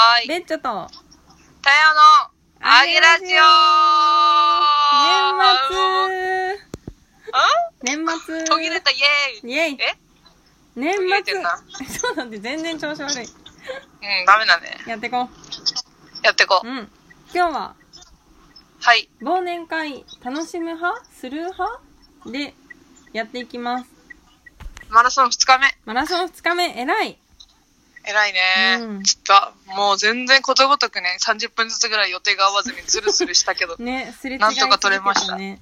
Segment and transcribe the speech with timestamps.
[0.00, 0.28] はーい。
[0.28, 0.86] ベッチョと、タヤ
[1.92, 2.00] の、
[2.60, 3.38] あげラジオ
[7.82, 9.98] 年末年末ん途切れた、イェーイイェイえ？
[10.76, 13.24] 年途切れてんな末そうなんで全然調子悪い。
[13.24, 13.26] うん、
[14.24, 14.78] ダメだね。
[14.86, 15.28] やってこ
[16.22, 16.68] やってこう。
[16.68, 16.88] うん。
[17.34, 17.84] 今日は、う。
[18.80, 19.10] はい。
[19.20, 21.04] 忘年会、楽しむ派？
[21.10, 21.80] する派？
[22.26, 22.54] で、
[23.12, 23.90] やっていきます。
[24.90, 25.76] マラソン2日目。
[25.86, 27.18] マラソン2日目、偉い
[28.04, 33.76] 偉いね、うんちょっと、もう全然ことごとくね、30分ずつぐらい予定が合わずにズルズルしたけど。
[33.76, 35.60] ね、すれ違いなんとか取れましたね。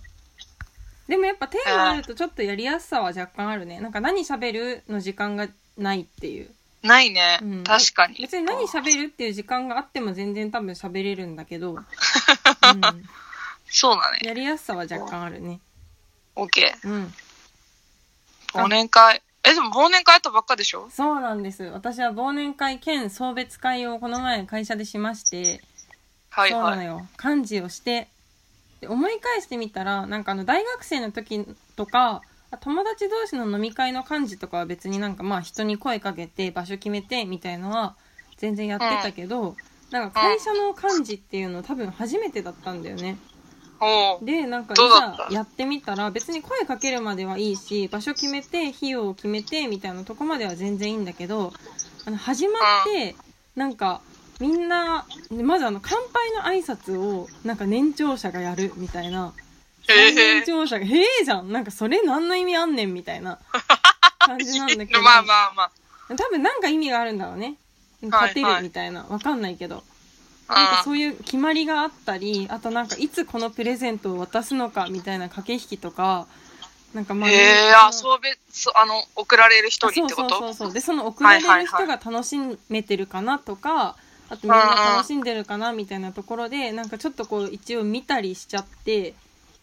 [1.09, 3.81] でもやっぱテーマあるとちょっとやりやすさは若干あるね。
[3.81, 6.51] なんか何喋るの時間がないっていう。
[6.83, 8.17] ないね、うん確かに。
[8.21, 11.83] 別に何喋るっていう時間があっても全然多分喋れるんだけど、 うん、
[13.69, 14.21] そうだね。
[14.23, 15.61] やりやすさは若干あるね。
[16.35, 16.63] OK。
[16.85, 17.15] うん。
[18.53, 19.23] 忘年会。
[19.47, 20.89] え、でも忘年会やったばっかでしょ？
[20.91, 21.63] そうなんです。
[21.65, 25.61] 私は忘年会兼送別会をこの前会社でしまして、
[26.31, 26.77] はいそうなはい。
[26.79, 27.07] のよ。
[27.23, 28.09] 幹事をして、
[28.81, 32.23] で思い返してみたら、なんかあの大学生の時とか、
[32.61, 37.95] 友達同士の飲み会の幹事とかは別になんかまあ人に声かけて場所決めてみたいのは
[38.39, 39.57] 全然やってたけど、
[39.91, 43.17] なんか会社の幹事っていうの多分初めてだったんだよね。
[43.21, 43.36] おう
[44.23, 45.29] で、なんかいどうだった？
[45.29, 51.53] ざやってみたら別に声かけるまではいいし、場所決めて、費用を決めてみたいなとこまでは全然いいんだけど、
[52.07, 53.15] あの始まって、
[53.55, 54.01] なんか
[54.41, 59.33] みんな、まずあの乾杯の挨拶をなんか年長者がやるみたいな。
[59.89, 63.39] 年長者が、へえじゃんなんかそれ何の意味あんねんみたいな
[64.19, 65.01] 感じなんだけど。
[65.03, 65.71] まあまあまあ。
[66.17, 67.47] 多分なんか意味があるんだろうね。
[67.47, 67.57] はい
[68.11, 69.05] 勝てるみたいな。
[69.09, 69.83] わかんないけど。
[70.49, 76.27] なんかそういう決まりがあったり、あとなんかいつこのプレゼントを渡すのかみたいな駆け引きとか、
[76.95, 78.31] なんかまあ、へえ、あ、そうべ、
[78.75, 80.29] あの、送られる人にってこと？
[80.31, 80.73] そうそうそう。
[80.73, 82.37] で、その送られる人が楽し
[82.69, 83.97] めてるかなとか、
[84.29, 89.15] あとみんな楽しんでるかなみたいなところで、なんかちょっとこう一応見たりしちゃって、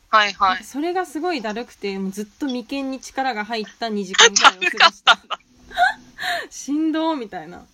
[0.09, 0.63] はいはい。
[0.63, 5.19] それがすごいだるくて、もうずっと眉間に力が入った2時間ぐらいを過ごし た。
[6.51, 7.66] しんどーみたいな。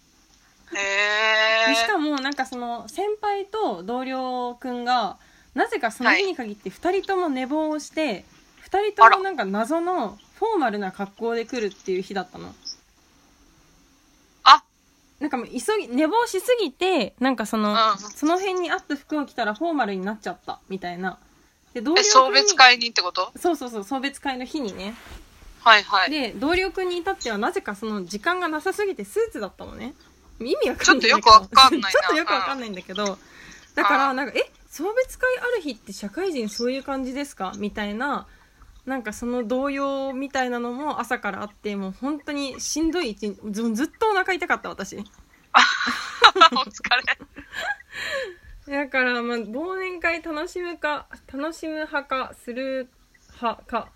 [0.72, 5.18] でしかもなんかその先輩と同僚くんが
[5.56, 8.24] なぜかその日に限って2人とも寝坊をして
[8.70, 12.54] 2人ともなんか謎のフォーマルな格好で来るっていう日だったの。
[14.44, 14.64] あ、
[15.20, 17.98] なんかもう急ぎ寝坊しすぎてなんかその、うん。
[17.98, 21.18] その辺に合った服を着たらフォーマルになっちゃったみたいな。
[21.74, 23.32] で同僚送別会にってこと？
[23.38, 24.94] そうそうそう送別会の日にね。
[25.62, 26.12] はいはい。
[26.12, 29.94] で同僚くんに至ってはなぜかその時間がなさすぎてスーツだったのね
[30.40, 31.90] 意味わかんないちょっとよくわかんないな。
[31.92, 33.18] ちょっとよくわかんないんだけど
[33.76, 37.54] だからうんなんかえ送別会ある日って社会人そういう感じですか？
[37.58, 38.28] みたいな
[38.86, 44.96] なんかその動揺みたいなのも朝からあってもう本当にしんどい一日ずずっとお腹痛かった私。
[44.98, 45.06] お疲
[48.68, 48.76] れ。
[48.86, 52.88] だからまあ忘年会楽しむか楽しむ派かする
[53.42, 53.90] 派か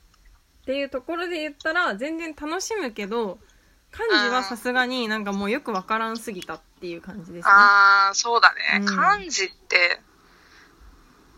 [0.61, 3.37] っていうところで言ったら全然楽しむけど
[3.95, 7.51] 漢字はさすがになんかもうよくわからんすぎたっていう感じですね。
[7.53, 8.79] あー、そうだね。
[8.81, 8.85] うん。
[8.85, 9.99] 漢字って、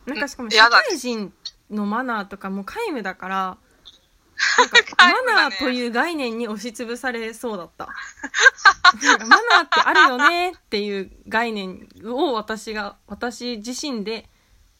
[0.05, 0.85] なんかしかも社やだね。
[0.89, 1.33] 会人
[1.69, 3.35] のマナーとかも皆無だから
[4.57, 5.33] なんか皆無だね。
[5.33, 7.89] マナーという概念に押しつぶされそうだった。
[9.03, 14.29] なんかマナーってあるよねっていう概念を私が私自身で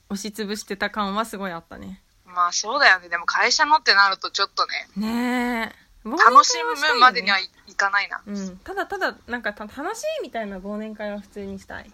[0.10, 2.02] 押しつぶしてた感はすごいあったね。
[2.24, 3.10] まあそうだよね。
[3.10, 8.22] でも会社のってなるとちょっとね、ねえ楽しむまでにはいいかないな。
[8.26, 11.92] うん、ただただなんかた楽しいみたいな忘年会は普通にしたい、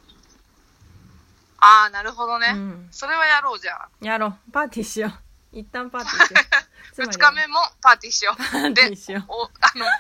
[1.60, 2.48] あー、なるほどね。
[2.54, 3.90] うん、それはやろうじゃあ。
[4.02, 5.08] やろうパーティーしよ
[5.54, 8.74] う一旦パーティーしようつまり二日目もパーティーしよパーう。
[8.74, 9.92] でティー、しようお、あの、も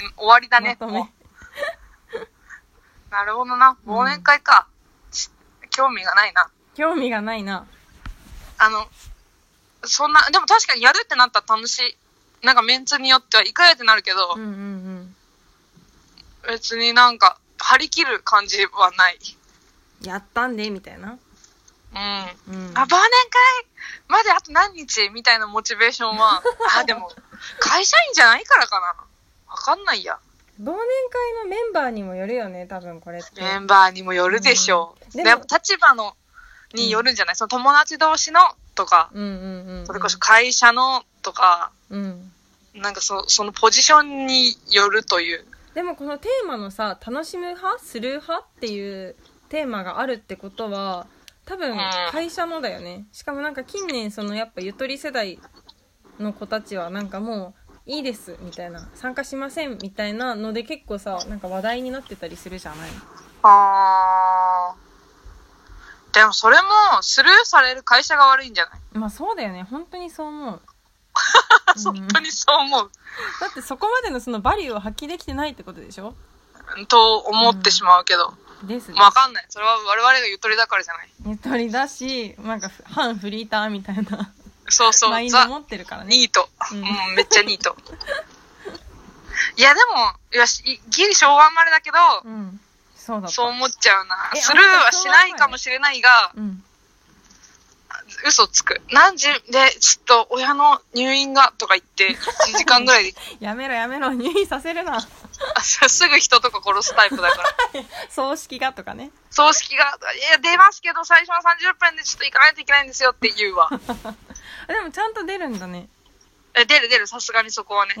[0.00, 0.76] う、うん終わりだね。
[0.78, 1.08] まもう
[3.10, 3.76] なるほどな。
[3.86, 4.68] 忘年会か。
[5.10, 5.30] ち
[5.70, 6.50] 興味がないな。
[6.74, 7.66] 興味がないな
[8.58, 8.86] あの、
[9.82, 11.96] そんな、でも確かにやるってなったら楽しい。
[12.42, 15.16] なんかメンツによっては、いかやってなるけど、うんうんうん
[16.48, 19.18] 別になんか、張り切る感じはない。
[20.02, 21.18] やったんでみたいな
[22.48, 22.54] うん。
[22.54, 23.00] うんあ、忘年会
[24.08, 26.42] まであと何日みたいなモチベーションは、
[26.78, 27.12] あ、でも、
[27.58, 28.86] 会社員じゃないからかな。
[29.48, 30.18] わかんないや。
[30.62, 35.18] 忘年会のメンバーにもよるよね多分これってメンバーにもよるでしょう。
[35.18, 36.16] うんでも立場の、
[36.74, 38.40] によるんじゃない、その友達同士の
[38.74, 42.32] とか、うんうんうんうんそれこそ会社のとか、うん。
[42.74, 45.44] なんかそそのポジションによるという。
[45.74, 49.16] でもこのテーマのさ楽しむ派する派っていう
[49.48, 51.06] テーマがあるってことは
[51.44, 51.76] 多分
[52.10, 53.06] 会社のだよね。
[53.12, 55.38] しかもなんか近年そのやっぱゆとり世代
[56.18, 57.54] の子たちはなんかも
[57.86, 62.90] ういいですみたいな参加しませんみたいなので結構さなんか話題になってたりするじゃない？
[63.42, 64.74] あ
[66.12, 66.68] でもそれも、
[67.02, 69.62] スルーされる会社が悪いんじゃない、まあそうだよね。
[69.62, 70.60] 本当にそう思う
[71.84, 72.90] 本当にそう思う。
[73.40, 76.14] だってそこまでのそのバリューを発揮できてないってことでしょ？
[76.88, 78.34] と思ってしまうけど。
[78.64, 79.46] ですまあわかんない。
[79.48, 81.08] それは我々がゆとりだからじゃない。
[81.26, 84.30] ゆとりだしなんか反フリーターみたいな
[84.68, 85.10] そうそう。
[85.10, 86.48] ザ マインド持ってるからねニート。
[86.72, 87.74] ううんん、めっちゃニート。
[89.56, 92.60] いや、でも、よし、いギリ昭和生まれだけど、うん
[92.96, 94.30] そうそう思っちゃうな。
[94.36, 96.62] えスルーはしないかもしれないが、うん
[98.26, 98.80] 嘘つく。
[98.90, 104.98] 何時で、ちょっと親の入院が、とか言って、1時間ぐらいで、 やめろやめろ入院させるな
[105.54, 107.50] あすぐ人とか殺すタイプだから。
[108.10, 111.36] 葬式がとかね葬式が、いや、出ますけど、最初の
[111.70, 113.68] 30分でちょっと行かないといけないんですよって言うわ。
[113.70, 113.78] あ
[114.72, 115.88] でもちゃんと出るんだね
[116.54, 117.94] え、出る出る、さすがにそこはね。
[117.96, 118.00] え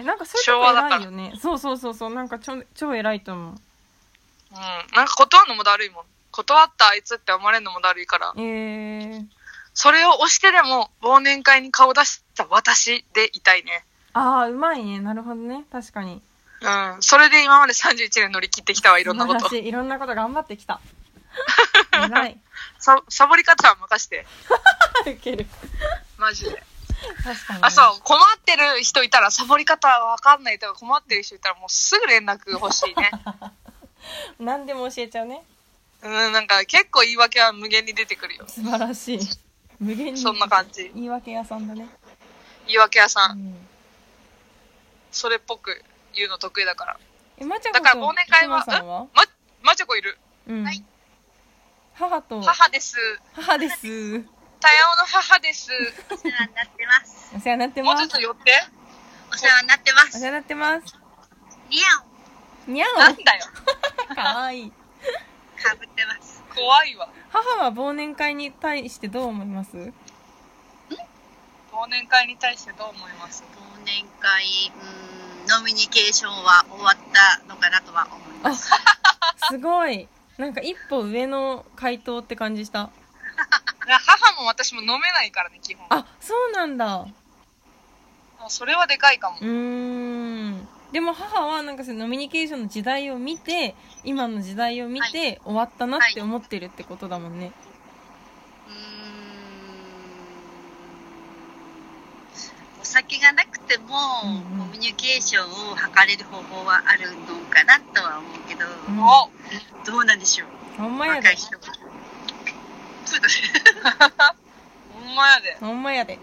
[0.00, 3.54] ー、なんかそういうとこ偉いよねそうそうそうそうなんかちょ超偉いと思う
[4.52, 4.58] うん。
[4.94, 6.04] なんか断るのもだるいもん。
[6.32, 8.32] 断ったあいつって思われるのもだるいから。
[8.36, 9.26] えー、
[9.76, 13.84] それを押してでも、忘年会に顔出した私でいたいね。
[14.14, 16.22] ああうまいねなるほどね確かに
[16.62, 16.96] うん。
[17.00, 20.80] それで今まで31年乗り切ってきたわ、いろんなこといいろんなこと頑張ってきた
[21.92, 22.40] 偉い
[22.78, 24.26] さ、サボり方は任して。
[25.06, 25.46] ウケる
[26.16, 26.62] マジで。
[27.22, 33.10] 確かにね、あ、そう、困ってる人いたら、サボり方わかんないとか困ってる人いたら、もうすぐ連絡欲しいね。
[34.40, 35.42] 何でも教えちゃうね
[36.02, 38.46] うん、なんか結構言い訳は無限に出てくるよ。
[38.48, 39.45] 素晴らしい
[39.80, 40.90] 無限にそんな感じ。
[40.94, 41.86] 言い訳屋さんだね、
[42.66, 43.32] 言い訳屋さ。
[43.34, 43.54] うんん、
[45.10, 45.82] それっぽく
[46.14, 46.96] 言うの得意だから。
[47.38, 49.02] えまちゃだから忘年会は、さんは？
[49.02, 49.08] ん？
[49.14, 49.22] ま、
[49.62, 50.18] まちょこいる。
[50.48, 50.82] うん、はい
[51.94, 52.96] 母と母です。
[53.32, 53.78] 母です
[54.60, 55.70] 多様の母です。
[56.10, 57.32] お世話になってます。
[57.36, 58.52] お世話になってもうちょっますと寄って。
[59.32, 60.16] お世話になってます。
[60.16, 60.96] お世話になってます
[61.70, 62.16] ニャ
[62.70, 63.44] にゃなんだよ。
[64.10, 64.72] お かわいいン
[65.62, 66.42] かぶってます。
[66.54, 67.08] 怖いわ。
[67.30, 69.76] 母は忘年会に対してどう思います？
[69.76, 69.92] 忘
[71.90, 73.42] 年会に対してどう思います？
[73.42, 73.46] 忘
[73.84, 78.70] 年会、うーん、ノミニケーションは終わったのかなとは思います。
[79.48, 80.08] すごい
[80.38, 82.90] なんか一歩上の回答って感じした
[83.86, 85.86] 母も私も飲めないからね、基本。
[85.90, 87.12] あそうなんだも
[88.48, 89.44] うそれはでかいかもう。
[89.44, 97.52] ーんでも母はなんかそのノミニケーションの時代を見て今の時代を見て終わったなって思ってるってことだもんね、
[98.66, 98.76] うーん。
[102.80, 104.26] お酒がなくても、コ
[104.72, 107.16] ミュニケーションを図れる方法はあるの
[107.50, 109.28] かなとは思うけど、うんお
[109.84, 110.46] どうなんでしょ
[110.78, 110.80] う？
[110.80, 111.64] ほんまやで若い人が。
[113.04, 113.34] そうだね。
[114.94, 115.56] ほんまやで。
[115.60, 116.18] ほんまやで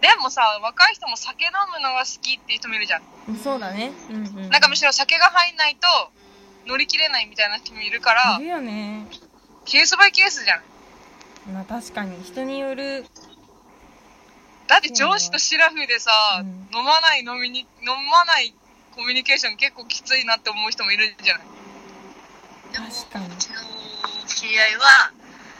[0.00, 3.02] でもさ、若い人も酒飲むのが好きっていう人もいるじゃん。
[3.42, 5.86] そうだねうんうんなんかむしろ酒が入んないと
[6.66, 9.06] 乗り切れないみたいな人もいるからいる、よね
[9.64, 10.62] ケースバイケースじゃん。
[11.52, 13.04] まあ確かに人による
[14.70, 18.54] だって上司とシラフでさ、うん飲まない飲みに、飲まない
[18.94, 21.46] コミュニケーション結構きついなって思う人もいるじゃない。
[22.72, 23.56] でも確かにうちの
[24.28, 25.10] 知り合いは、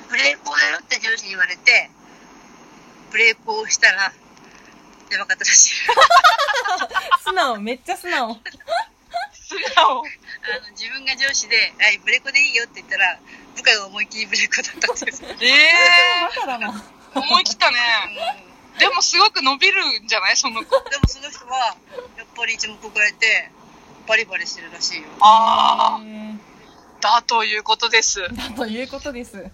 [0.08, 1.90] ブレーコだよって上司に言われて、
[3.10, 4.12] ブレーコをしたら、
[5.10, 5.74] やばかったらしい。
[7.24, 8.38] 素直めっちゃ素直
[9.32, 9.98] 素直。
[9.98, 13.18] あの自分が上司で、はい、ブレーコでいいよって言ったら、
[13.56, 15.14] 部下が思いっきりブレーコだったっていう。
[15.40, 15.72] ええ
[16.36, 17.76] バカだなー、思い切ったね。
[18.78, 20.36] でもすごく伸びるんじゃない？
[20.36, 20.70] その子。
[20.88, 21.76] でもその人は、
[22.16, 23.50] やっぱり一目置かれて、
[24.06, 25.08] バリバリしてるらしいよ。
[25.20, 26.34] ああ、へ
[27.00, 28.20] だということです。
[28.22, 29.50] ーだということです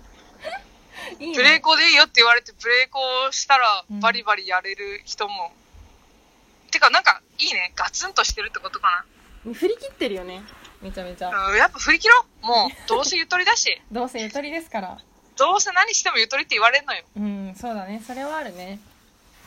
[1.21, 2.99] いいねブレーコでいいよって言われてブレーコ
[3.29, 5.53] をしたらうんバリバリやれる人も。
[6.71, 7.73] てかなんかいいね。
[7.77, 9.05] ガツンとしてるってことか
[9.55, 10.43] 振り切ってるよね
[10.83, 11.49] めちゃめちゃな。
[11.49, 12.47] うん、やっぱ振り切ろう。
[12.47, 13.81] もう、どうせゆとりだし。
[13.91, 14.99] どうせゆとりですから
[15.37, 17.05] どうせ何してもゆとりって言われんのよ。
[17.17, 18.81] うんそうだねそれはあるね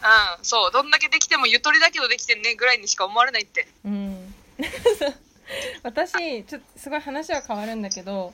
[0.02, 0.72] うん、そう。
[0.72, 3.68] どんだけできてもゆとりだけどできてんねぐらいにしか思われないって。
[3.86, 4.36] うん
[5.84, 8.34] 私ちょっとすごい話は変わるんだけど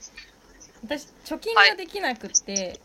[0.84, 2.80] 私貯金ができなくって、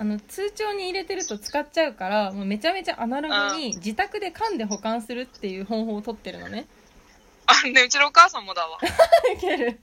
[0.00, 6.66] あの通帳に入れてると使っちゃうからもうめちゃめちゃアナログに自宅で缶で保管するっていう方法を取ってるのね。
[7.46, 8.78] あ、ね、うちのお母さんもだわ。
[9.34, 9.80] いける。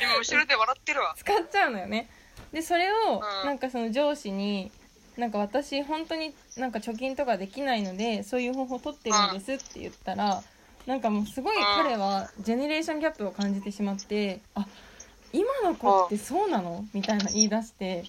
[0.00, 1.14] 今後ろで笑ってるわ。
[1.16, 2.08] 使っちゃうのよね。
[2.52, 3.46] でそれをうん。
[3.46, 4.70] なんかその上司に
[5.16, 10.42] なんか私本当になんか貯金とかできないのでそういう方法を取ってるんですって言ったら
[10.86, 14.66] なんかもうすごい彼はジェネレーションギャップを感じてしまってあ
[15.32, 16.86] 今の子ってそうなの？
[16.94, 18.04] みたいな言い出して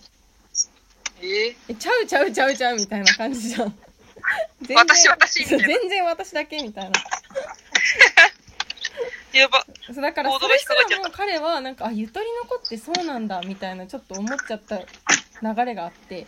[1.24, 1.56] え？
[1.70, 3.78] えちゃうちゃうちゃうちゃうみたいな感じじゃん。
[4.62, 5.68] 全私私みたいな。
[5.68, 6.92] 全然私だけみたいな。
[9.34, 9.66] やば。
[9.88, 14.86] そうだからそれすらも彼はなんかあゆとりの子ってそうなんだみたいなちょっと思っちゃった流
[15.66, 16.28] れがあって。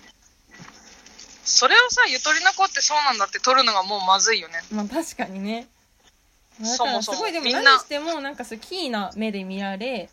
[1.43, 4.55] それをさ、ゆとりの子ってそうなんだって取るのがもうまずいよね。
[4.71, 5.67] まあ確かにね。
[6.59, 10.09] だからすごいでも何してもなんかそうキーな目で見られ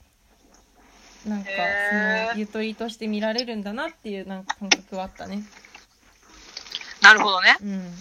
[1.26, 1.50] なんか
[2.30, 5.44] そのゆとりとして見られるんだなっていうなんか感覚はあったね
[7.02, 7.56] なるほどね。
[7.62, 7.94] うん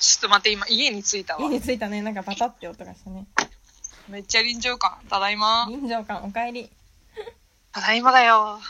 [0.00, 1.40] ちょっと待って、今家に着いたわ。
[1.40, 3.26] 家に着いたねなんかバタって音がしたね
[4.06, 4.98] めっちゃ臨場感。
[5.08, 5.66] ただいま。
[5.70, 6.68] 臨場感おかえり
[7.72, 8.60] ただいまだよ。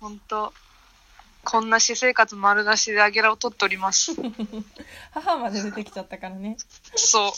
[0.00, 0.52] ほんと。
[1.44, 4.12] こんな私生活丸出しでアゲラを取っております。
[5.12, 6.56] 母まで出てきちゃったからね
[6.96, 7.32] そう。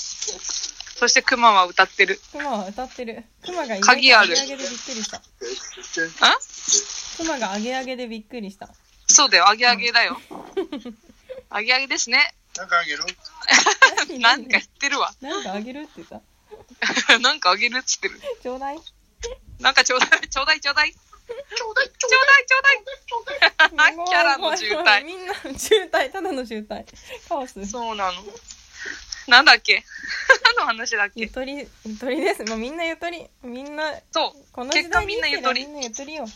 [0.97, 2.21] そしてクマは歌ってる。
[2.33, 5.23] クマは歌ってるクマが鍵ある上げ上げでびっくりしたん
[7.17, 8.69] クマが上げ上げでびっくりした
[9.07, 10.19] そうだよ、アゲアゲだよ。
[11.51, 12.35] アゲアゲですね。
[12.57, 13.05] なんかあげる？
[14.19, 15.13] なんか言ってるわ。
[15.21, 16.23] なんかあげるって言った？
[17.19, 18.19] なんかあげるっつってる。
[18.43, 18.79] ちょうだい
[19.61, 20.93] なんかちょうだい、ちょうだい、ちょうだい。
[20.93, 23.95] ちょうだい、ちょうだい、ちょうだい。
[24.09, 25.05] キャラの渋滞。
[25.05, 26.85] みんな渋滞ただの渋滞
[27.29, 28.25] カオスそうなの。
[29.27, 29.75] なんだっけ？
[29.75, 29.85] 何
[30.59, 31.21] の話だっけ？
[31.21, 34.52] ゆとりゆとりですもうみんなゆとりみんなそう。
[34.52, 35.73] この時結果代みんなゆとりみ。
[35.73, 36.26] んなゆとりよ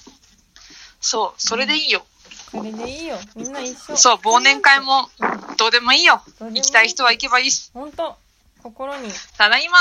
[1.00, 2.06] そう、それでいいよ。
[2.50, 5.10] それでいいよみんな一緒そう、忘年会も
[5.56, 6.22] どうでもいいよ。
[6.38, 7.70] どうでもいい行きたい人は行けばいいし。
[7.74, 8.16] ほんと
[8.62, 9.78] 心にただいま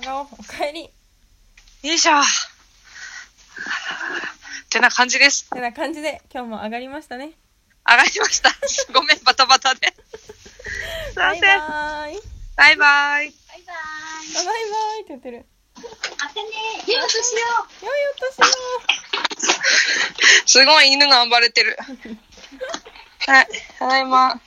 [0.00, 0.82] 従おかえり
[1.82, 2.12] よいしょ。
[4.70, 5.48] てな感じです。
[5.50, 7.32] てな感じで今日も上がりましたね
[7.88, 8.50] 上がりました。
[8.92, 9.94] ごめん、バタバタで。
[11.12, 11.42] すいません。
[12.56, 13.34] バイバーイ
[14.36, 15.02] バイバイ。
[15.02, 15.46] って言ってる。
[15.76, 16.50] またね。
[16.86, 17.86] 良いお年を。
[17.86, 18.76] 良いお年を
[20.46, 21.76] すごい犬が暴れてる。
[23.26, 24.40] はい、ただいま。